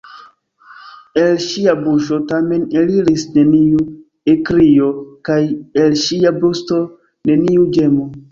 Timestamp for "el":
1.23-1.35, 5.83-5.93